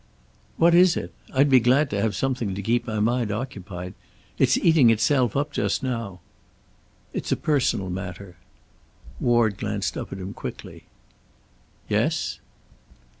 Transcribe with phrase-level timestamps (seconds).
[0.57, 1.13] "What is it?
[1.31, 3.93] I'd be glad to have something to keep my mind occupied.
[4.39, 6.21] It's eating itself up just now."
[7.13, 8.35] "It's a personal matter."
[9.19, 10.85] Ward glanced up at him quickly.
[11.87, 12.39] "Yes?"